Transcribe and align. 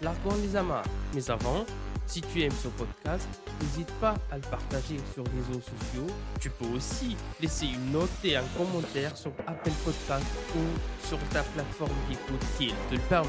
largons 0.00 0.36
les 0.42 0.56
amarres. 0.56 0.84
Mais 1.14 1.30
avant, 1.30 1.64
si 2.06 2.20
tu 2.20 2.42
aimes 2.42 2.52
ce 2.52 2.68
podcast, 2.68 3.28
n'hésite 3.60 3.90
pas 4.00 4.14
à 4.30 4.36
le 4.36 4.42
partager 4.42 4.96
sur 5.12 5.24
les 5.24 5.30
réseaux 5.48 5.60
sociaux. 5.60 6.06
Tu 6.40 6.50
peux 6.50 6.66
aussi 6.66 7.16
laisser 7.40 7.66
une 7.66 7.92
note 7.92 8.10
et 8.24 8.36
un 8.36 8.44
commentaire 8.56 9.16
sur 9.16 9.32
Apple 9.46 9.70
Podcast 9.84 10.26
ou 10.54 11.06
sur 11.06 11.18
ta 11.30 11.42
plateforme 11.42 11.90
d'écoute 12.08 12.46
qui 12.58 12.68
te 12.68 12.94
le 12.94 13.00
permet. 13.08 13.28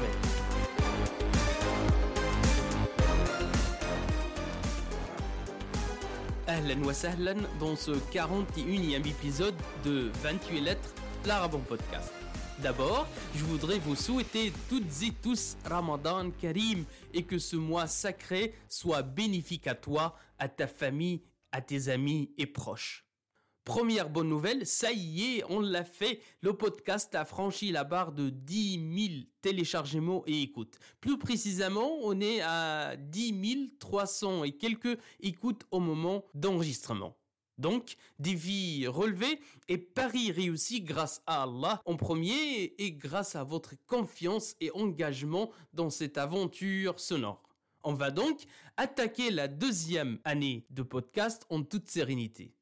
Ahlan 6.46 6.82
wa 6.82 6.94
sahlan 6.94 7.36
dans 7.60 7.76
ce 7.76 7.90
41e 7.90 9.06
épisode 9.06 9.54
de 9.84 10.10
28 10.22 10.60
lettres, 10.60 10.94
l'Arabon 11.26 11.58
Podcast. 11.58 12.17
D'abord, 12.62 13.06
je 13.36 13.44
voudrais 13.44 13.78
vous 13.78 13.94
souhaiter 13.94 14.52
toutes 14.68 15.02
et 15.02 15.12
tous 15.22 15.56
Ramadan 15.64 16.32
Karim 16.32 16.84
et 17.14 17.22
que 17.22 17.38
ce 17.38 17.54
mois 17.54 17.86
sacré 17.86 18.52
soit 18.68 19.02
bénéfique 19.02 19.68
à 19.68 19.76
toi, 19.76 20.16
à 20.40 20.48
ta 20.48 20.66
famille, 20.66 21.22
à 21.52 21.60
tes 21.60 21.88
amis 21.88 22.32
et 22.36 22.46
proches. 22.46 23.06
Première 23.62 24.10
bonne 24.10 24.28
nouvelle, 24.28 24.66
ça 24.66 24.90
y 24.90 25.36
est, 25.36 25.44
on 25.48 25.60
l'a 25.60 25.84
fait. 25.84 26.20
Le 26.40 26.52
podcast 26.52 27.14
a 27.14 27.24
franchi 27.24 27.70
la 27.70 27.84
barre 27.84 28.10
de 28.10 28.28
10 28.28 29.08
000 29.08 29.24
téléchargements 29.40 30.24
et 30.26 30.42
écoutes. 30.42 30.80
Plus 31.00 31.16
précisément, 31.16 31.98
on 32.02 32.20
est 32.20 32.40
à 32.40 32.96
10 32.96 33.76
300 33.78 34.42
et 34.42 34.52
quelques 34.52 34.98
écoutes 35.20 35.64
au 35.70 35.78
moment 35.78 36.24
d'enregistrement. 36.34 37.14
Donc, 37.58 37.96
défi 38.18 38.86
relevé 38.86 39.40
et 39.68 39.78
pari 39.78 40.30
réussi 40.30 40.80
grâce 40.80 41.22
à 41.26 41.42
Allah 41.42 41.82
en 41.86 41.96
premier 41.96 42.74
et 42.78 42.92
grâce 42.92 43.34
à 43.34 43.42
votre 43.42 43.74
confiance 43.86 44.54
et 44.60 44.70
engagement 44.72 45.50
dans 45.72 45.90
cette 45.90 46.18
aventure 46.18 47.00
sonore. 47.00 47.48
On 47.82 47.94
va 47.94 48.10
donc 48.10 48.44
attaquer 48.76 49.30
la 49.30 49.48
deuxième 49.48 50.18
année 50.24 50.66
de 50.70 50.82
podcast 50.82 51.46
en 51.50 51.62
toute 51.62 51.88
sérénité. 51.88 52.54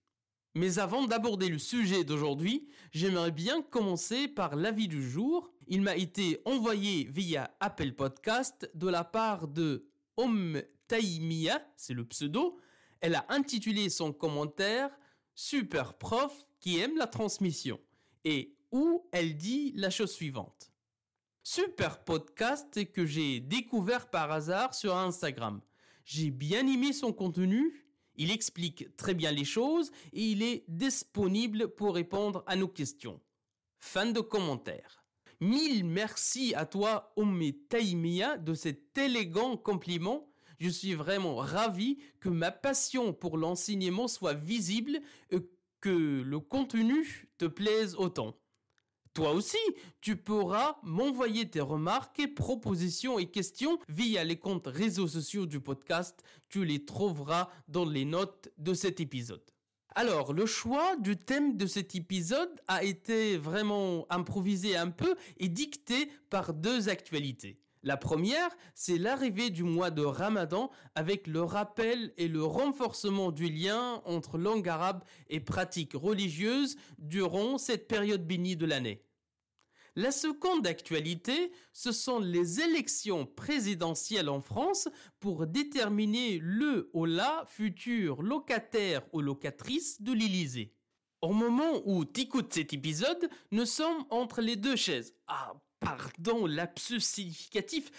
Mais 0.55 0.78
avant 0.78 1.06
d'aborder 1.06 1.50
le 1.50 1.58
sujet 1.58 2.03
d'aujourd'hui, 2.03 2.66
j'aimerais 2.91 3.31
bien 3.31 3.60
commencer 3.60 4.27
par 4.27 4.56
l'avis 4.56 4.88
du 4.88 5.06
jour. 5.06 5.53
Il 5.69 5.83
m'a 5.83 5.97
été 5.97 6.41
envoyé 6.47 7.05
via 7.10 7.50
Apple 7.60 7.92
Podcast 7.92 8.70
de 8.75 8.88
la 8.88 9.05
part 9.05 9.48
de 9.48 9.86
Om 10.16 10.62
Taimia, 10.88 11.60
c'est 11.77 11.92
le 11.92 12.06
pseudo. 12.06 12.58
Elle 13.00 13.14
a 13.14 13.27
intitulé 13.28 13.89
son 13.89 14.12
commentaire 14.12 14.91
Super 15.34 15.94
prof 15.94 16.47
qui 16.61 16.78
aime 16.78 16.97
la 16.97 17.06
transmission 17.06 17.78
et 18.25 18.56
où 18.72 19.06
elle 19.12 19.36
dit 19.36 19.72
la 19.77 19.91
chose 19.91 20.12
suivante. 20.12 20.72
Super 21.42 22.03
podcast 22.03 22.91
que 22.92 23.05
j'ai 23.05 23.41
découvert 23.41 24.08
par 24.11 24.33
hasard 24.33 24.75
sur 24.75 24.97
Instagram. 24.97 25.61
J'ai 26.05 26.30
bien 26.30 26.66
aimé 26.66 26.92
son 26.92 27.12
contenu 27.12 27.86
il 28.16 28.30
explique 28.30 28.97
très 28.97 29.14
bien 29.14 29.31
les 29.31 29.44
choses 29.44 29.91
et 30.12 30.22
il 30.22 30.42
est 30.42 30.64
disponible 30.69 31.69
pour 31.69 31.94
répondre 31.94 32.43
à 32.47 32.56
nos 32.56 32.69
questions. 32.69 33.20
Fin 33.78 34.06
de 34.06 34.20
commentaire. 34.20 35.04
Mille 35.41 35.84
merci 35.84 36.54
à 36.54 36.65
toi, 36.65 37.12
Omme 37.16 37.53
Taïmia, 37.69 38.38
de 38.38 38.54
cet 38.54 38.97
élégant 38.97 39.56
compliment. 39.59 40.26
Je 40.59 40.69
suis 40.69 40.94
vraiment 40.94 41.37
ravi 41.37 41.99
que 42.21 42.28
ma 42.28 42.50
passion 42.50 43.12
pour 43.12 43.39
l'enseignement 43.39 44.09
soit 44.09 44.34
visible 44.34 45.00
et 45.31 45.39
que 45.81 46.22
le 46.22 46.41
contenu 46.41 47.28
te 47.39 47.44
plaise 47.44 47.94
autant. 47.97 48.37
Toi 49.17 49.33
aussi, 49.33 49.56
tu 50.03 50.17
pourras 50.17 50.77
m'envoyer 50.83 51.49
tes 51.49 51.61
remarques, 51.61 52.34
propositions 52.34 53.19
et 53.19 53.31
questions 53.31 53.78
via 53.89 54.25
les 54.25 54.39
comptes 54.39 54.67
réseaux 54.67 55.09
sociaux 55.09 55.47
du 55.47 55.59
podcast. 55.59 56.22
Tu 56.50 56.67
les 56.67 56.84
trouveras 56.84 57.49
dans 57.67 57.87
les 57.87 58.05
notes 58.05 58.50
de 58.59 58.75
cet 58.75 59.00
épisode. 59.00 59.43
Alors, 59.94 60.34
le 60.34 60.44
choix 60.44 60.97
du 60.97 61.17
thème 61.17 61.56
de 61.56 61.67
cet 61.67 61.94
épisode 61.94 62.61
a 62.69 62.84
été 62.84 63.38
vraiment 63.38 64.05
improvisé 64.11 64.77
un 64.77 64.91
peu 64.91 65.17
et 65.38 65.49
dicté 65.49 66.11
par 66.28 66.53
deux 66.53 66.91
actualités. 66.91 67.59
La 67.86 67.97
première, 67.97 68.50
c'est 68.74 68.98
l'arrivée 68.98 69.48
du 69.48 69.62
mois 69.62 69.92
de 69.92 70.02
Ramadan 70.02 70.72
avec 70.97 71.28
le 71.28 71.41
rappel 71.41 72.12
et 72.16 72.26
le 72.26 72.42
renforcement 72.42 73.30
du 73.30 73.48
lien 73.48 74.02
entre 74.04 74.38
langue 74.38 74.69
arabe 74.69 75.04
et 75.28 75.38
pratiques 75.38 75.92
religieuses 75.94 76.76
durant 76.98 77.58
cette 77.58 77.86
période 77.86 78.26
bénie 78.26 78.56
de 78.56 78.66
l'année. 78.66 79.04
La 79.94 80.10
seconde 80.10 80.66
actualité, 80.66 81.52
ce 81.72 81.92
sont 81.92 82.19
les 82.19 82.60
élections 82.60 83.25
présidentielles 83.25 84.30
en 84.30 84.41
France 84.41 84.88
pour 85.20 85.46
déterminer 85.46 86.41
le 86.42 86.91
ou 86.92 87.04
la 87.04 87.44
futur 87.46 88.20
locataire 88.20 89.02
ou 89.12 89.20
locatrice 89.20 90.02
de 90.02 90.12
l'Élysée. 90.12 90.75
Au 91.22 91.32
moment 91.32 91.82
où 91.84 92.04
t'écoutes 92.04 92.52
cet 92.52 92.72
épisode, 92.72 93.28
nous 93.52 93.64
sommes 93.64 94.04
entre 94.10 94.41
les 94.41 94.56
deux 94.56 94.75
chaises. 94.75 95.14
Ah, 95.28 95.52
pardon, 95.81 96.47
lapsus 96.47 97.00
significatif. 97.00 97.91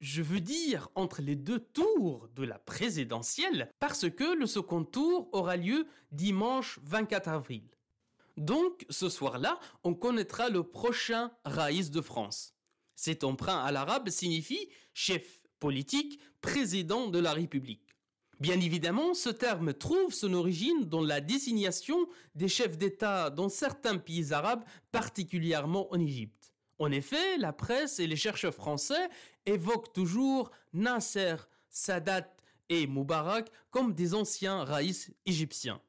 Je 0.00 0.22
veux 0.22 0.40
dire 0.40 0.88
entre 0.94 1.22
les 1.22 1.34
deux 1.34 1.58
tours 1.58 2.28
de 2.36 2.44
la 2.44 2.58
présidentielle, 2.58 3.70
parce 3.80 4.08
que 4.08 4.36
le 4.38 4.46
second 4.46 4.84
tour 4.84 5.28
aura 5.32 5.56
lieu 5.56 5.86
dimanche 6.12 6.78
24 6.84 7.28
avril. 7.28 7.64
Donc, 8.36 8.86
ce 8.88 9.08
soir-là, 9.08 9.58
on 9.82 9.94
connaîtra 9.94 10.48
le 10.48 10.62
prochain 10.62 11.32
Raïs 11.44 11.90
de 11.90 12.00
France. 12.00 12.54
Cet 12.94 13.24
emprunt 13.24 13.58
à 13.58 13.72
l'arabe 13.72 14.08
signifie 14.10 14.68
chef 14.94 15.40
politique, 15.58 16.20
président 16.40 17.08
de 17.08 17.18
la 17.18 17.32
République. 17.32 17.96
Bien 18.38 18.60
évidemment, 18.60 19.14
ce 19.14 19.30
terme 19.30 19.74
trouve 19.74 20.14
son 20.14 20.32
origine 20.34 20.84
dans 20.84 21.00
la 21.00 21.20
désignation 21.20 22.08
des 22.36 22.46
chefs 22.46 22.78
d'État 22.78 23.30
dans 23.30 23.48
certains 23.48 23.98
pays 23.98 24.32
arabes, 24.32 24.62
particulièrement 24.92 25.92
en 25.92 25.98
Égypte. 25.98 26.47
En 26.78 26.92
effet, 26.92 27.38
la 27.38 27.52
presse 27.52 27.98
et 27.98 28.06
les 28.06 28.16
chercheurs 28.16 28.54
français 28.54 29.08
évoquent 29.46 29.92
toujours 29.92 30.50
Nasser, 30.72 31.36
Sadat 31.68 32.34
et 32.68 32.86
Moubarak 32.86 33.50
comme 33.70 33.94
des 33.94 34.14
anciens 34.14 34.64
raïs 34.64 35.12
égyptiens. 35.26 35.80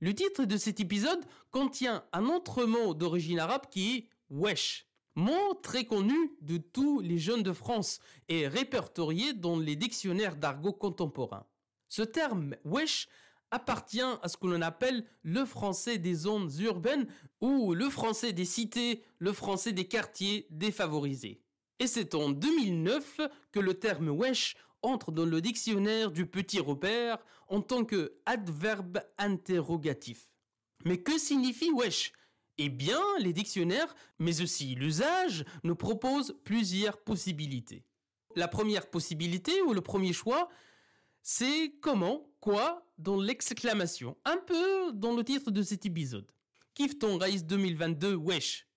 Le 0.00 0.14
titre 0.14 0.44
de 0.44 0.56
cet 0.56 0.80
épisode 0.80 1.24
contient 1.50 2.04
un 2.12 2.26
autre 2.26 2.64
mot 2.64 2.94
d'origine 2.94 3.38
arabe 3.38 3.66
qui 3.70 3.96
est 3.96 4.08
wesh. 4.30 4.86
Mot 5.16 5.54
très 5.62 5.84
connu 5.84 6.14
de 6.40 6.56
tous 6.56 7.00
les 7.00 7.18
jeunes 7.18 7.42
de 7.42 7.52
France 7.52 7.98
et 8.28 8.46
répertorié 8.46 9.32
dans 9.34 9.58
les 9.58 9.76
dictionnaires 9.76 10.36
d'argot 10.36 10.72
contemporain. 10.72 11.46
Ce 11.88 12.02
terme 12.02 12.54
wesh 12.64 13.08
appartient 13.50 14.00
à 14.00 14.28
ce 14.28 14.36
que 14.36 14.46
l'on 14.46 14.62
appelle 14.62 15.04
le 15.22 15.44
français 15.44 15.98
des 15.98 16.14
zones 16.14 16.50
urbaines 16.60 17.06
ou 17.40 17.74
le 17.74 17.88
français 17.90 18.32
des 18.32 18.44
cités, 18.44 19.02
le 19.18 19.32
français 19.32 19.72
des 19.72 19.86
quartiers 19.86 20.46
défavorisés. 20.50 21.42
Et 21.78 21.86
c'est 21.86 22.14
en 22.14 22.30
2009 22.30 23.20
que 23.52 23.60
le 23.60 23.74
terme 23.74 24.10
wesh 24.10 24.56
entre 24.82 25.12
dans 25.12 25.26
le 25.26 25.40
dictionnaire 25.40 26.10
du 26.10 26.26
petit 26.26 26.60
repère 26.60 27.18
en 27.48 27.60
tant 27.60 27.84
que 27.84 28.14
adverbe 28.26 29.00
interrogatif. 29.18 30.34
Mais 30.84 30.98
que 30.98 31.18
signifie 31.18 31.70
wesh? 31.70 32.12
Eh 32.58 32.68
bien, 32.68 33.00
les 33.18 33.32
dictionnaires, 33.32 33.94
mais 34.18 34.42
aussi 34.42 34.74
l'usage, 34.74 35.44
nous 35.64 35.74
proposent 35.74 36.36
plusieurs 36.44 36.98
possibilités. 36.98 37.84
La 38.36 38.48
première 38.48 38.90
possibilité 38.90 39.62
ou 39.62 39.72
le 39.72 39.80
premier 39.80 40.12
choix, 40.12 40.48
c'est 41.22 41.74
comment, 41.80 42.30
quoi 42.40 42.86
dans 42.98 43.20
l'exclamation, 43.20 44.16
un 44.24 44.36
peu 44.36 44.92
dans 44.92 45.14
le 45.14 45.24
titre 45.24 45.50
de 45.50 45.62
cet 45.62 45.86
épisode. 45.86 46.30
Kiffe 46.74 46.98
ton 46.98 47.18
Race 47.18 47.44
2022 47.44 48.14
wesh. 48.14 48.68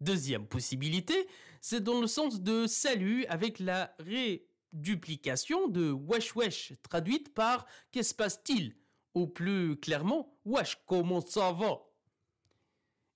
Deuxième 0.00 0.46
possibilité, 0.46 1.28
c'est 1.60 1.82
dans 1.82 2.00
le 2.00 2.06
sens 2.06 2.40
de 2.40 2.66
salut 2.66 3.26
avec 3.26 3.58
la 3.58 3.94
ré 3.98 4.46
duplication 4.72 5.68
de 5.68 5.90
wesh 5.90 6.36
wesh, 6.36 6.72
traduite 6.82 7.34
par 7.34 7.66
qu'est-ce 7.90 8.14
passe-t-il 8.14 8.76
Ou 9.14 9.26
plus 9.26 9.76
clairement, 9.76 10.38
wesh, 10.44 10.78
comment 10.86 11.20
ça 11.20 11.52
va? 11.52 11.87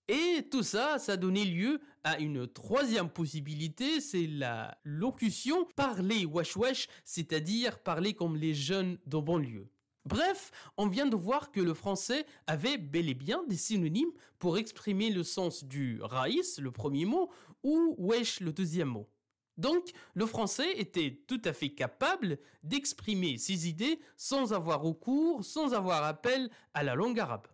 Et 0.08 0.49
tout 0.50 0.62
ça, 0.62 0.99
ça 0.99 1.16
donné 1.16 1.44
lieu 1.44 1.81
à 2.02 2.19
une 2.19 2.49
troisième 2.49 3.08
possibilité, 3.08 4.00
c'est 4.00 4.26
la 4.26 4.76
locution 4.84 5.64
parler 5.76 6.25
wesh 6.25 6.56
wesh, 6.56 6.88
c'est-à-dire 7.04 7.78
parler 7.78 8.12
comme 8.12 8.37
les 8.37 8.54
jeunes 8.54 8.99
de 9.06 9.19
banlieue. 9.19 9.69
Bref, 10.04 10.50
on 10.76 10.88
vient 10.88 11.06
de 11.06 11.14
voir 11.14 11.52
que 11.52 11.60
le 11.60 11.75
français 11.75 12.26
avait 12.49 12.76
bel 12.76 13.08
et 13.08 13.14
bien 13.14 13.44
des 13.49 13.56
synonymes 13.56 14.10
pour 14.40 14.58
exprimer 14.58 15.10
le 15.10 15.22
sens 15.22 15.62
du 15.62 16.00
raïs, 16.02 16.58
le 16.58 16.72
premier 16.72 17.05
mot, 17.05 17.31
ou 17.62 17.94
wesh, 17.98 18.40
le 18.40 18.52
deuxième 18.52 18.88
mot. 18.88 19.08
Donc, 19.56 19.93
le 20.14 20.26
français 20.26 20.72
était 20.78 21.22
tout 21.28 21.40
à 21.44 21.52
fait 21.52 21.69
capable 21.69 22.38
d'exprimer 22.64 23.38
ses 23.38 23.69
idées 23.69 24.00
sans 24.16 24.52
avoir 24.52 24.82
recours, 24.82 25.44
sans 25.44 25.72
avoir 25.72 26.02
appel 26.02 26.50
à 26.75 26.82
la 26.82 26.96
langue 26.96 27.20
arabe. 27.20 27.46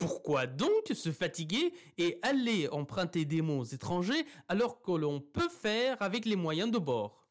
Pourquoi 0.00 0.46
donc 0.46 0.86
se 0.94 1.12
fatiguer 1.12 1.74
et 1.98 2.18
aller 2.22 2.68
emprunter 2.68 3.26
des 3.26 3.42
mots 3.42 3.64
étrangers 3.64 4.24
alors 4.48 4.80
que 4.80 4.92
l'on 4.92 5.20
peut 5.20 5.50
faire 5.50 6.00
avec 6.00 6.24
les 6.24 6.36
moyens 6.36 6.70
de 6.70 6.78
bord? 6.78 7.28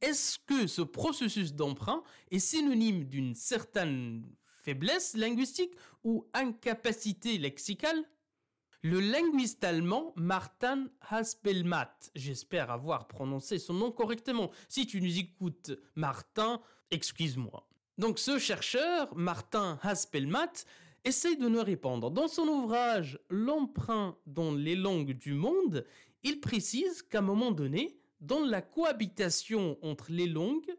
Est-ce 0.00 0.40
que 0.40 0.66
ce 0.66 0.82
processus 0.82 1.54
d'emprunt 1.54 2.02
est 2.32 2.40
synonyme 2.40 3.04
d'une 3.04 3.36
certaine 3.36 4.28
faiblesse 4.64 5.16
linguistique 5.16 5.72
ou 6.02 6.26
incapacité 6.34 7.38
lexicale? 7.38 8.04
Le 8.82 8.98
linguiste 8.98 9.62
allemand 9.62 10.12
Martin 10.16 10.88
Haspelmatt, 11.08 12.10
j'espère 12.16 12.72
avoir 12.72 13.06
prononcé 13.06 13.60
son 13.60 13.74
nom 13.74 13.92
correctement. 13.92 14.50
Si 14.68 14.84
tu 14.84 15.00
nous 15.00 15.16
écoutes, 15.16 15.70
Martin, 15.94 16.60
excuse-moi. 16.90 17.68
Donc 17.98 18.18
ce 18.18 18.38
chercheur, 18.38 19.14
Martin 19.16 19.78
Haspelmatt, 19.82 20.66
essaye 21.04 21.36
de 21.36 21.48
nous 21.48 21.62
répondre. 21.62 22.10
Dans 22.10 22.28
son 22.28 22.48
ouvrage 22.48 23.18
L'emprunt 23.30 24.16
dans 24.26 24.52
les 24.52 24.76
langues 24.76 25.12
du 25.12 25.34
monde, 25.34 25.84
il 26.22 26.40
précise 26.40 27.02
qu'à 27.02 27.18
un 27.18 27.22
moment 27.22 27.52
donné, 27.52 27.98
dans 28.20 28.44
la 28.44 28.62
cohabitation 28.62 29.78
entre 29.82 30.10
les 30.10 30.26
langues, 30.26 30.74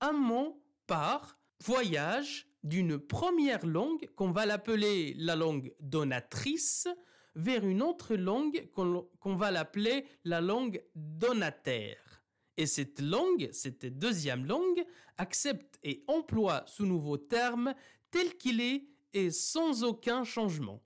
un 0.00 0.12
mot 0.12 0.60
part, 0.86 1.38
voyage 1.64 2.48
d'une 2.62 2.98
première 2.98 3.64
langue 3.66 4.10
qu'on 4.16 4.30
va 4.30 4.46
l'appeler 4.46 5.14
la 5.18 5.36
langue 5.36 5.72
donatrice 5.80 6.88
vers 7.36 7.66
une 7.66 7.82
autre 7.82 8.14
langue 8.14 8.68
qu'on 8.72 9.34
va 9.34 9.50
l'appeler 9.50 10.06
la 10.24 10.40
langue 10.40 10.82
donataire. 10.94 12.22
Et 12.56 12.66
cette 12.66 13.00
langue, 13.00 13.48
cette 13.52 13.86
deuxième 13.86 14.46
langue, 14.46 14.84
accepte 15.18 15.78
et 15.82 16.04
emploie 16.06 16.62
ce 16.66 16.82
nouveau 16.82 17.16
terme 17.16 17.74
tel 18.10 18.36
qu'il 18.36 18.60
est 18.60 18.84
et 19.14 19.30
sans 19.30 19.84
aucun 19.84 20.24
changement. 20.24 20.82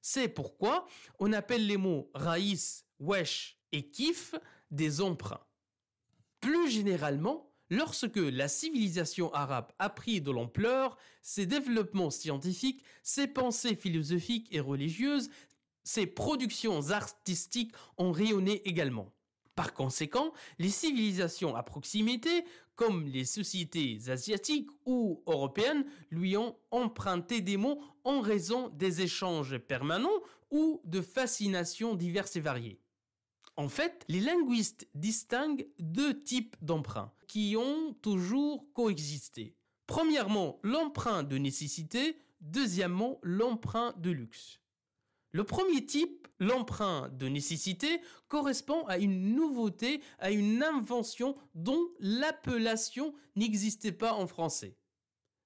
C'est 0.00 0.28
pourquoi 0.28 0.86
on 1.18 1.32
appelle 1.32 1.66
les 1.66 1.76
mots 1.76 2.10
raïs, 2.14 2.86
wesh 2.98 3.58
et 3.72 3.90
kif 3.90 4.34
des 4.70 5.00
emprunts. 5.00 5.46
Plus 6.40 6.70
généralement, 6.70 7.52
lorsque 7.70 8.16
la 8.16 8.48
civilisation 8.48 9.32
arabe 9.34 9.72
a 9.78 9.90
pris 9.90 10.20
de 10.20 10.30
l'ampleur, 10.30 10.96
ses 11.22 11.46
développements 11.46 12.10
scientifiques, 12.10 12.82
ses 13.02 13.26
pensées 13.26 13.76
philosophiques 13.76 14.48
et 14.50 14.60
religieuses, 14.60 15.30
ses 15.84 16.06
productions 16.06 16.90
artistiques 16.90 17.72
ont 17.96 18.12
rayonné 18.12 18.66
également. 18.68 19.12
Par 19.58 19.74
conséquent, 19.74 20.32
les 20.60 20.68
civilisations 20.68 21.56
à 21.56 21.64
proximité, 21.64 22.44
comme 22.76 23.08
les 23.08 23.24
sociétés 23.24 23.98
asiatiques 24.06 24.70
ou 24.86 25.20
européennes, 25.26 25.84
lui 26.12 26.36
ont 26.36 26.56
emprunté 26.70 27.40
des 27.40 27.56
mots 27.56 27.82
en 28.04 28.20
raison 28.20 28.68
des 28.68 29.00
échanges 29.00 29.58
permanents 29.58 30.22
ou 30.52 30.80
de 30.84 31.00
fascinations 31.00 31.96
diverses 31.96 32.36
et 32.36 32.40
variées. 32.40 32.78
En 33.56 33.68
fait, 33.68 34.04
les 34.06 34.20
linguistes 34.20 34.86
distinguent 34.94 35.66
deux 35.80 36.22
types 36.22 36.54
d'emprunts 36.62 37.10
qui 37.26 37.56
ont 37.58 37.94
toujours 37.94 38.64
coexisté. 38.74 39.56
Premièrement, 39.88 40.60
l'emprunt 40.62 41.24
de 41.24 41.36
nécessité, 41.36 42.16
deuxièmement, 42.40 43.18
l'emprunt 43.24 43.92
de 43.96 44.10
luxe. 44.12 44.60
Le 45.32 45.42
premier 45.42 45.84
type, 45.84 46.27
l'emprunt 46.38 47.08
de 47.10 47.28
nécessité, 47.28 48.00
correspond 48.28 48.84
à 48.86 48.98
une 48.98 49.34
nouveauté, 49.34 50.00
à 50.18 50.30
une 50.30 50.62
invention 50.62 51.36
dont 51.54 51.88
l'appellation 52.00 53.14
n'existait 53.36 53.92
pas 53.92 54.14
en 54.14 54.26
français. 54.26 54.76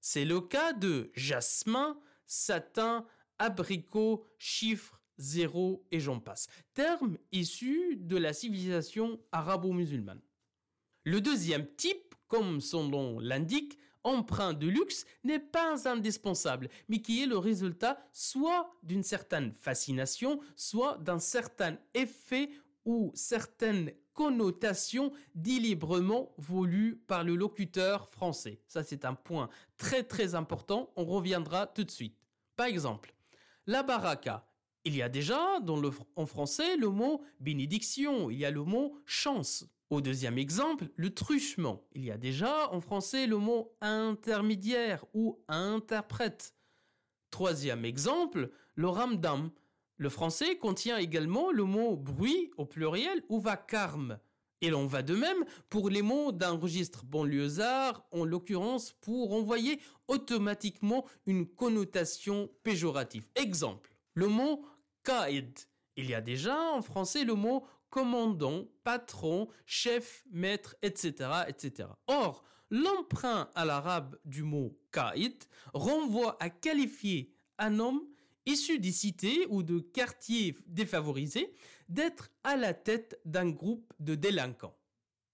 C'est 0.01 0.25
le 0.25 0.41
cas 0.41 0.73
de 0.73 1.11
jasmin, 1.15 1.99
satin, 2.27 3.07
abricot, 3.39 4.27
chiffre, 4.39 5.01
zéro 5.19 5.87
et 5.91 6.01
j'en 6.01 6.21
passe, 6.21 6.49
termes 6.75 7.19
issus 7.31 7.97
de 7.97 8.17
la 8.17 8.33
civilisation 8.33 9.21
arabo-musulmane. 9.31 10.21
Le 11.05 11.21
deuxième 11.21 11.67
type, 11.77 12.15
comme 12.29 12.61
son 12.61 12.89
nom 12.89 13.19
l'indique, 13.19 13.79
emprunt 14.05 14.55
de 14.55 14.67
luxe 14.67 15.07
n'est 15.25 15.39
pas 15.39 15.89
indispensable, 15.89 16.69
mais 16.89 17.01
qui 17.01 17.23
est 17.23 17.27
le 17.27 17.39
résultat 17.39 17.99
soit 18.13 18.75
d'une 18.83 19.03
certaine 19.03 19.53
fascination, 19.55 20.41
soit 20.57 20.99
d'un 20.99 21.19
certain 21.19 21.79
effet 21.95 22.51
ou 22.85 23.13
certaines 23.15 23.93
connotations 24.13 25.13
délibérément 25.35 26.35
voulues 26.37 27.03
par 27.07 27.25
le 27.25 27.35
locuteur 27.35 28.11
français. 28.11 28.61
Ça, 28.67 28.83
c'est 28.83 29.05
un 29.05 29.15
point 29.15 29.49
très 29.77 30.03
très 30.03 30.35
important. 30.35 30.93
On 30.97 31.05
reviendra 31.05 31.67
tout 31.67 31.85
de 31.85 31.91
suite. 31.91 32.17
Par 32.57 32.67
exemple, 32.67 33.15
la 33.67 33.83
baraka. 33.83 34.47
Il 34.85 34.97
y 34.97 35.03
a 35.03 35.09
déjà 35.09 35.61
dans 35.61 35.77
le, 35.77 35.91
en 36.17 36.27
français 36.27 36.77
le 36.77 36.89
mot 36.89 37.23
bénédiction, 37.39 38.31
il 38.31 38.39
y 38.39 38.45
a 38.45 38.51
le 38.51 38.65
mot 38.65 38.99
chance. 39.07 39.65
Au 39.93 40.01
deuxième 40.01 40.39
exemple, 40.39 40.89
le 40.97 41.13
truchement. 41.13 41.85
Il 41.93 42.03
y 42.03 42.11
a 42.11 42.17
déjà 42.17 42.73
en 42.73 42.81
français 42.81 43.27
le 43.27 43.37
mot 43.37 43.77
intermédiaire 43.83 45.05
ou 45.13 45.45
interprète. 45.49 46.55
Troisième 47.31 47.85
exemple, 47.85 48.51
le 48.75 48.89
ramdam. 48.89 49.51
Le 49.99 50.09
français 50.09 50.57
contient 50.57 50.97
également 50.97 51.53
le 51.53 51.65
mot 51.65 51.95
bruit 51.95 52.51
au 52.57 52.65
pluriel 52.65 53.23
ou 53.29 53.39
vacarme. 53.39 54.19
Et 54.63 54.71
l'on 54.71 54.87
va 54.87 55.03
de 55.03 55.15
même 55.15 55.45
pour 55.69 55.91
les 55.91 56.01
mots 56.01 56.33
d'un 56.33 56.57
registre 56.57 57.05
banlieusard, 57.05 58.03
en 58.13 58.25
l'occurrence 58.25 58.95
pour 59.03 59.35
envoyer 59.35 59.79
automatiquement 60.09 61.05
une 61.27 61.47
connotation 61.47 62.49
péjorative. 62.63 63.29
Exemple, 63.35 63.95
le 64.15 64.29
mot 64.29 64.65
kaid. 65.05 65.53
Il 65.97 66.09
y 66.09 66.15
a 66.15 66.23
déjà 66.23 66.59
en 66.73 66.81
français 66.81 67.25
le 67.25 67.35
mot 67.35 67.67
commandant, 67.93 68.65
patron, 68.85 69.49
chef, 69.67 70.25
maître, 70.33 70.75
etc. 70.81 71.29
etc. 71.47 71.91
Or, 72.07 72.43
l'emprunt 72.71 73.51
à 73.55 73.67
l'arabe 73.67 74.17
du 74.25 74.43
mot 74.43 74.81
kaït 74.91 75.47
renvoie 75.75 76.37
à 76.41 76.49
qualifier 76.49 77.37
un 77.59 77.79
homme 77.79 78.01
issu 78.47 78.79
des 78.79 78.93
cités 78.93 79.47
ou 79.51 79.63
de 79.63 79.79
quartiers 79.79 80.57
défavorisés 80.67 81.55
d'être 81.91 82.31
à 82.45 82.57
la 82.57 82.73
tête 82.73 83.21
d'un 83.27 83.51
groupe 83.51 83.93
de 84.01 84.15
délinquants. 84.15 84.77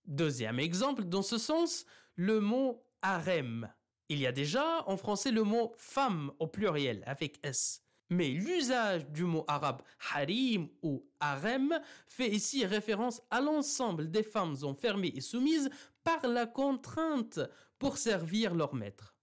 Deuxième 0.06 0.58
exemple 0.58 1.04
dans 1.04 1.22
ce 1.22 1.38
sens, 1.38 1.86
le 2.16 2.40
mot 2.40 2.84
harem. 3.02 3.72
Il 4.08 4.18
y 4.18 4.26
a 4.26 4.32
déjà 4.32 4.82
en 4.88 4.96
français 4.96 5.30
le 5.30 5.44
mot 5.44 5.74
femme 5.76 6.32
au 6.40 6.48
pluriel 6.48 7.04
avec 7.06 7.38
S. 7.44 7.84
Mais 8.10 8.28
l'usage 8.30 9.06
du 9.08 9.24
mot 9.24 9.44
arabe 9.48 9.82
harim 10.12 10.68
ou 10.82 11.04
harem 11.20 11.78
fait 12.06 12.30
ici 12.30 12.64
référence 12.64 13.20
à 13.30 13.40
l'ensemble 13.40 14.10
des 14.10 14.22
femmes 14.22 14.56
enfermées 14.62 15.12
et 15.14 15.20
soumises 15.20 15.68
par 16.04 16.26
la 16.26 16.46
contrainte 16.46 17.40
pour 17.78 17.98
servir 17.98 18.54
leur 18.54 18.74
maître. 18.74 19.14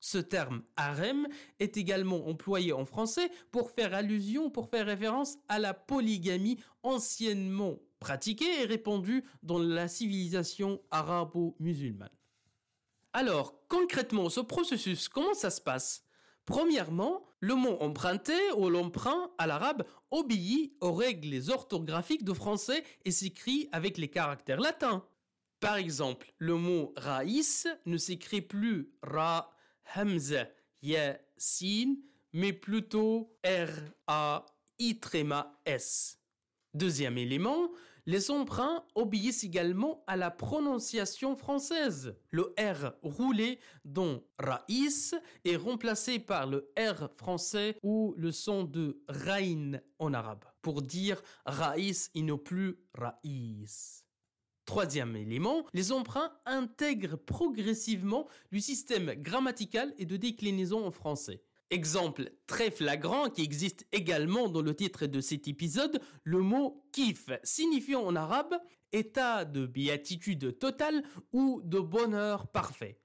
Ce 0.00 0.18
terme 0.18 0.62
harem 0.76 1.26
est 1.60 1.76
également 1.76 2.26
employé 2.28 2.72
en 2.72 2.84
français 2.84 3.30
pour 3.50 3.70
faire 3.70 3.94
allusion, 3.94 4.50
pour 4.50 4.68
faire 4.68 4.86
référence 4.86 5.38
à 5.48 5.58
la 5.58 5.72
polygamie 5.72 6.58
anciennement 6.82 7.78
pratiquée 8.00 8.60
et 8.60 8.66
répandue 8.66 9.24
dans 9.42 9.58
la 9.58 9.88
civilisation 9.88 10.82
arabo-musulmane. 10.90 12.10
Alors, 13.14 13.54
concrètement, 13.68 14.28
ce 14.28 14.40
processus, 14.40 15.08
comment 15.08 15.32
ça 15.32 15.48
se 15.48 15.60
passe? 15.60 16.04
Premièrement, 16.44 17.24
le 17.44 17.56
mot 17.56 17.76
emprunté 17.80 18.32
ou 18.56 18.70
l'emprunt 18.70 19.30
à 19.36 19.46
l'arabe 19.46 19.84
obéit 20.10 20.72
aux 20.80 20.94
règles 20.94 21.50
orthographiques 21.50 22.24
de 22.24 22.32
français 22.32 22.82
et 23.04 23.10
s'écrit 23.10 23.68
avec 23.70 23.98
les 23.98 24.08
caractères 24.08 24.60
latins. 24.60 25.04
Par 25.60 25.76
exemple, 25.76 26.32
le 26.38 26.54
mot 26.54 26.94
raïs 26.96 27.68
ne 27.84 27.98
s'écrit 27.98 28.40
plus 28.40 28.88
ra, 29.02 29.54
hamza, 29.94 30.48
ya, 30.80 31.18
sin, 31.36 31.96
mais 32.32 32.54
plutôt 32.54 33.36
r, 33.44 33.68
a, 34.06 34.46
i, 34.78 34.98
s. 35.66 36.18
Deuxième 36.72 37.18
élément, 37.18 37.68
Les 38.06 38.30
emprunts 38.30 38.84
obéissent 38.94 39.44
également 39.44 40.04
à 40.06 40.16
la 40.16 40.30
prononciation 40.30 41.36
française. 41.36 42.14
Le 42.30 42.54
R 42.58 42.92
roulé 43.02 43.58
dans 43.86 44.20
Raïs 44.38 45.14
est 45.46 45.56
remplacé 45.56 46.18
par 46.18 46.46
le 46.46 46.70
R 46.78 47.08
français 47.16 47.78
ou 47.82 48.14
le 48.18 48.30
son 48.30 48.64
de 48.64 49.02
Raïn 49.08 49.80
en 49.98 50.12
arabe 50.12 50.44
pour 50.60 50.82
dire 50.82 51.22
Raïs 51.46 52.10
et 52.14 52.22
non 52.22 52.36
plus 52.36 52.78
Raïs. 52.92 54.04
Troisième 54.66 55.16
élément, 55.16 55.64
les 55.72 55.92
emprunts 55.92 56.32
intègrent 56.44 57.16
progressivement 57.16 58.28
le 58.50 58.60
système 58.60 59.14
grammatical 59.14 59.94
et 59.98 60.06
de 60.06 60.16
déclinaison 60.16 60.86
en 60.86 60.90
français. 60.90 61.42
Exemple 61.74 62.30
très 62.46 62.70
flagrant 62.70 63.28
qui 63.28 63.42
existe 63.42 63.84
également 63.90 64.48
dans 64.48 64.62
le 64.62 64.76
titre 64.76 65.06
de 65.06 65.20
cet 65.20 65.48
épisode, 65.48 66.00
le 66.22 66.38
mot 66.38 66.86
kif, 66.92 67.30
signifiant 67.42 68.04
en 68.04 68.14
arabe 68.14 68.54
état 68.92 69.44
de 69.44 69.66
béatitude 69.66 70.56
totale 70.60 71.02
ou 71.32 71.60
de 71.64 71.80
bonheur 71.80 72.46
parfait. 72.46 73.00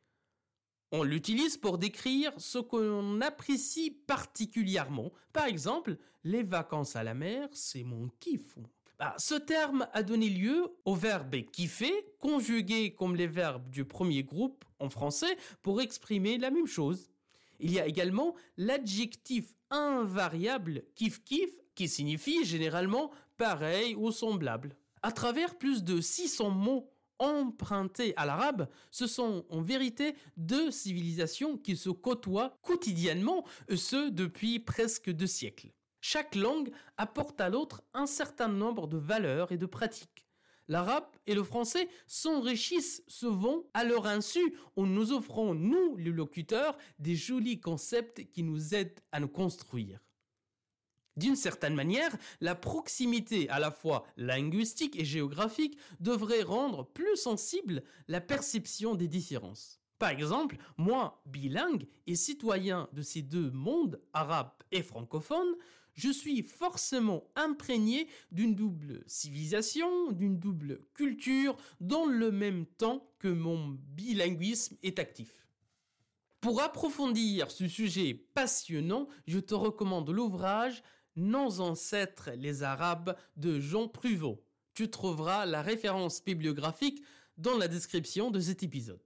On 0.92 1.02
l'utilise 1.02 1.58
pour 1.58 1.80
décrire 1.80 2.32
ce 2.38 2.60
qu'on 2.60 3.22
apprécie 3.22 3.90
particulièrement. 3.90 5.12
Par 5.34 5.46
exemple, 5.46 5.98
les 6.24 6.44
vacances 6.44 6.96
à 6.96 7.04
la 7.04 7.16
mer, 7.16 7.50
c'est 7.52 7.84
mon 7.84 8.10
kiff. 8.20 8.56
Bah, 9.00 9.16
ce 9.18 9.34
terme 9.34 9.88
a 9.94 10.04
donné 10.04 10.30
lieu 10.30 10.68
au 10.86 10.94
verbe 10.94 11.38
kiffer, 11.52 12.06
conjugué 12.20 12.94
comme 12.94 13.16
les 13.16 13.26
verbes 13.26 13.68
du 13.72 13.84
premier 13.84 14.22
groupe 14.22 14.64
en 14.78 14.92
français 14.92 15.40
pour 15.64 15.82
exprimer 15.82 16.38
la 16.38 16.52
même 16.52 16.68
chose. 16.68 17.10
Il 17.60 17.72
y 17.72 17.80
a 17.80 17.86
également 17.86 18.36
l'adjectif 18.58 19.54
invariable 19.70 20.84
kif 20.96 21.24
kif 21.24 21.50
qui 21.76 21.88
signifie 21.88 22.46
généralement 22.46 23.12
pareil 23.38 23.96
ou 23.96 24.12
semblable. 24.12 24.76
À 25.02 25.12
travers 25.12 25.58
plus 25.58 25.84
de 25.84 26.02
600 26.02 26.50
mots 26.50 26.92
empruntés 27.20 28.14
à 28.18 28.26
l'arabe, 28.26 28.70
ce 28.92 29.08
sont 29.08 29.46
en 29.50 29.62
vérité 29.62 30.16
deux 30.38 30.72
civilisations 30.72 31.58
qui 31.58 31.76
se 31.76 31.90
côtoient 31.90 32.58
quotidiennement, 32.62 33.46
ce 33.76 34.10
depuis 34.10 34.60
presque 34.60 35.10
deux 35.10 35.28
siècles. 35.28 35.72
Chaque 36.02 36.36
langue 36.36 36.72
apporte 36.98 37.42
à 37.42 37.50
l'autre 37.50 37.84
un 37.94 38.06
certain 38.06 38.48
nombre 38.48 38.88
de 38.88 38.98
valeurs 38.98 39.52
et 39.52 39.58
de 39.58 39.66
pratiques 39.66 40.29
l'arabe 40.70 41.08
et 41.28 41.34
le 41.34 41.44
français 41.44 41.90
s'enrichissent 42.08 43.04
souvent 43.08 43.64
à 43.74 43.84
leur 43.84 44.06
insu 44.08 44.56
en 44.78 44.86
nous 44.86 45.12
offrant, 45.12 45.54
nous, 45.54 45.98
les 45.98 46.12
locuteurs, 46.12 46.78
des 47.00 47.16
jolis 47.16 47.60
concepts 47.60 48.30
qui 48.32 48.44
nous 48.44 48.74
aident 48.74 49.00
à 49.12 49.20
nous 49.20 49.28
construire. 49.28 50.00
D'une 51.18 51.36
certaine 51.36 51.76
manière, 51.76 52.16
la 52.40 52.56
proximité 52.56 53.50
à 53.50 53.60
la 53.60 53.72
fois 53.72 54.06
linguistique 54.16 54.98
et 54.98 55.04
géographique 55.04 55.78
devrait 56.00 56.44
rendre 56.44 56.86
plus 56.86 57.18
sensible 57.18 57.84
la 58.08 58.22
perception 58.22 58.96
des 58.96 59.10
différences. 59.10 59.82
Par 59.98 60.12
exemple, 60.12 60.56
moi, 60.78 61.22
bilingue 61.26 61.86
et 62.08 62.16
citoyen 62.16 62.88
de 62.94 63.02
ces 63.02 63.22
deux 63.22 63.52
mondes, 63.52 64.00
arabe 64.14 64.52
et 64.72 64.82
francophone, 64.82 65.56
je 66.00 66.12
suis 66.12 66.44
forcément 66.44 67.26
imprégné 67.36 68.08
d'une 68.32 68.56
double 68.56 69.04
civilisation, 69.06 70.14
d'une 70.14 70.40
double 70.40 70.80
culture, 70.94 71.58
dans 71.82 72.06
le 72.06 72.32
même 72.32 72.66
temps 72.66 73.06
que 73.20 73.28
mon 73.28 73.78
bilinguisme 73.96 74.78
est 74.82 74.98
actif. 74.98 75.46
Pour 76.40 76.62
approfondir 76.62 77.52
ce 77.52 77.68
sujet 77.68 78.14
passionnant, 78.14 79.10
je 79.28 79.40
te 79.40 79.54
recommande 79.54 80.10
l'ouvrage 80.10 80.84
Nos 81.18 81.60
ancêtres 81.60 82.30
les 82.38 82.64
Arabes 82.64 83.18
de 83.36 83.60
Jean 83.60 83.90
Pruvot. 83.90 84.42
Tu 84.74 84.90
trouveras 84.90 85.46
la 85.46 85.62
référence 85.62 86.24
bibliographique 86.24 87.04
dans 87.38 87.58
la 87.58 87.68
description 87.68 88.32
de 88.32 88.40
cet 88.40 88.64
épisode. 88.64 89.04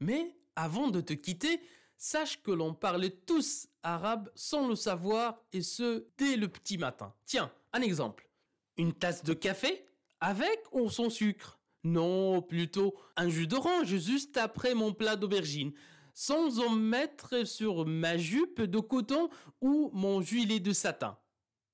Mais 0.00 0.34
avant 0.54 0.88
de 0.88 1.02
te 1.02 1.12
quitter, 1.12 1.60
sache 1.96 2.42
que 2.42 2.50
l'on 2.50 2.74
parle 2.74 3.10
tous 3.26 3.68
arabe 3.82 4.30
sans 4.34 4.68
le 4.68 4.74
savoir 4.74 5.42
et 5.52 5.62
ce 5.62 6.06
dès 6.18 6.36
le 6.36 6.48
petit 6.48 6.78
matin. 6.78 7.14
Tiens, 7.24 7.50
un 7.72 7.80
exemple. 7.80 8.28
Une 8.76 8.92
tasse 8.92 9.24
de 9.24 9.34
café 9.34 9.86
avec 10.20 10.60
ou 10.72 10.90
sans 10.90 11.10
sucre? 11.10 11.58
Non, 11.84 12.42
plutôt 12.42 12.94
un 13.16 13.28
jus 13.28 13.46
d'orange 13.46 13.96
juste 13.96 14.36
après 14.36 14.74
mon 14.74 14.92
plat 14.92 15.16
d'aubergine, 15.16 15.72
sans 16.14 16.58
en 16.58 16.70
mettre 16.70 17.46
sur 17.46 17.86
ma 17.86 18.16
jupe 18.16 18.60
de 18.60 18.80
coton 18.80 19.28
ou 19.60 19.90
mon 19.92 20.20
gilet 20.20 20.60
de 20.60 20.72
satin. 20.72 21.16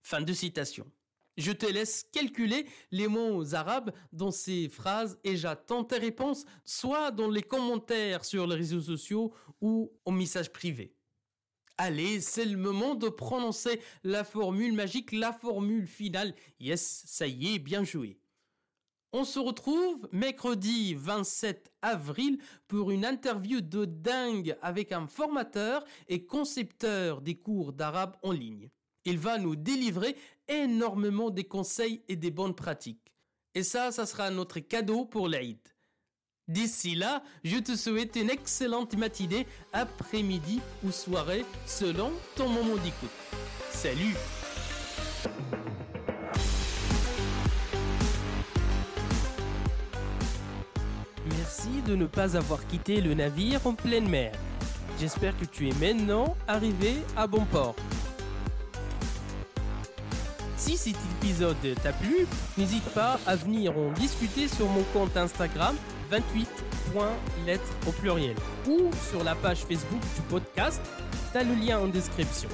Fin 0.03 0.21
de 0.21 0.33
citation. 0.33 0.91
Je 1.37 1.53
te 1.53 1.67
laisse 1.67 2.05
calculer 2.13 2.67
les 2.91 3.09
mots 3.09 3.55
arabes 3.55 3.93
dans 4.13 4.31
ces 4.31 4.69
phrases 4.69 5.19
et 5.25 5.37
j'attends 5.37 5.85
tes 5.85 5.99
réponses 5.99 6.45
soit 6.65 7.11
dans 7.11 7.31
les 7.31 7.43
commentaires 7.43 8.25
sur 8.25 8.47
les 8.47 8.57
réseaux 8.57 8.83
sociaux 8.83 9.33
ou 9.61 9.91
au 10.05 10.11
message 10.11 10.53
privé. 10.53 10.95
Allez, 11.79 12.21
c'est 12.21 12.45
le 12.45 12.59
moment 12.59 12.95
de 12.95 13.09
prononcer 13.09 13.81
la 14.05 14.25
formule 14.25 14.75
magique, 14.75 15.11
la 15.13 15.33
formule 15.33 15.87
finale. 15.87 16.35
Yes, 16.61 17.03
ça 17.07 17.27
y 17.27 17.55
est, 17.55 17.59
bien 17.59 17.83
joué. 17.83 18.19
On 19.15 19.25
se 19.25 19.39
retrouve 19.39 20.09
mercredi 20.13 20.95
27 20.95 21.73
avril 21.83 22.39
pour 22.69 22.91
une 22.91 23.05
interview 23.05 23.61
de 23.61 23.85
dingue 23.85 24.57
avec 24.63 24.93
un 24.93 25.07
formateur 25.07 25.85
et 26.09 26.25
concepteur 26.25 27.21
des 27.21 27.35
cours 27.35 27.73
d'arabe 27.73 28.17
en 28.23 28.33
ligne. 28.33 28.71
Il 29.05 29.19
va 29.19 29.39
nous 29.39 29.57
délivrer 29.57 30.17
énormément 30.49 31.31
des 31.31 31.45
conseils 31.45 32.03
et 32.09 32.17
des 32.17 32.31
bonnes 32.31 32.55
pratiques. 32.55 33.13
Et 33.55 33.63
ça, 33.63 33.91
ça 33.93 34.07
sera 34.07 34.31
notre 34.31 34.61
cadeau 34.61 35.05
pour 35.05 35.29
l'Aïd. 35.29 35.59
D'ici 36.49 36.95
là, 36.95 37.23
je 37.45 37.59
te 37.59 37.77
souhaite 37.77 38.17
une 38.17 38.31
excellente 38.31 38.97
matinée, 38.97 39.47
après-midi 39.73 40.61
ou 40.85 40.91
soirée, 40.91 41.45
selon 41.67 42.13
ton 42.37 42.49
moment 42.49 42.77
d'écoute. 42.77 43.11
Salut 43.71 44.15
Merci 51.27 51.83
de 51.87 51.95
ne 51.95 52.07
pas 52.07 52.37
avoir 52.37 52.67
quitté 52.67 53.01
le 53.01 53.15
navire 53.15 53.67
en 53.67 53.75
pleine 53.75 54.09
mer. 54.09 54.33
J'espère 54.99 55.37
que 55.39 55.45
tu 55.45 55.69
es 55.69 55.75
maintenant 55.75 56.37
arrivé 56.49 56.97
à 57.17 57.27
bon 57.27 57.45
port. 57.47 57.77
Si 60.65 60.77
cet 60.77 60.95
épisode 61.21 61.57
t'a 61.83 61.93
plu, 61.93 62.25
n'hésite 62.57 62.89
pas 62.91 63.19
à 63.27 63.35
venir 63.35 63.77
en 63.77 63.91
discuter 63.99 64.47
sur 64.47 64.69
mon 64.69 64.85
compte 64.93 65.17
Instagram 65.17 65.75
28.lettres 66.13 67.73
au 67.89 67.91
pluriel 67.91 68.37
ou 68.69 68.91
sur 69.11 69.25
la 69.25 69.35
page 69.35 69.65
Facebook 69.69 70.01
du 70.15 70.21
podcast, 70.31 70.81
t'as 71.33 71.43
le 71.43 71.57
lien 71.57 71.81
en 71.81 71.89
description. 71.89 72.49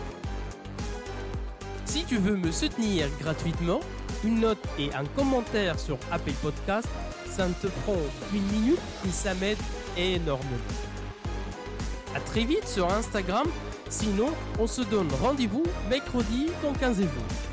Si 1.85 2.03
tu 2.07 2.17
veux 2.17 2.37
me 2.37 2.51
soutenir 2.51 3.09
gratuitement, 3.21 3.81
une 4.25 4.41
note 4.41 4.65
et 4.79 4.89
un 4.95 5.05
commentaire 5.15 5.79
sur 5.79 5.99
Apple 6.11 6.33
Podcast, 6.41 6.89
ça 7.29 7.47
ne 7.47 7.53
te 7.53 7.67
prend 7.67 7.97
une 8.33 8.47
minute 8.59 8.81
et 9.07 9.13
ça 9.13 9.35
m'aide 9.35 9.59
énormément. 9.99 10.57
A 12.15 12.21
très 12.21 12.45
vite 12.45 12.67
sur 12.67 12.91
Instagram, 12.91 13.49
sinon 13.91 14.31
on 14.59 14.67
se 14.67 14.81
donne 14.81 15.11
rendez-vous 15.21 15.65
mercredi 15.91 16.47
dans 16.63 16.73
15 16.73 17.01
jours. 17.01 17.48